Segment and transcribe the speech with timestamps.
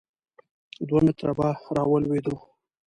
[0.87, 2.35] دوه متره به را ولوېدو.